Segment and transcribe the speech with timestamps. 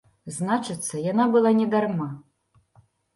[0.35, 2.09] Значыцца яна была не дарма.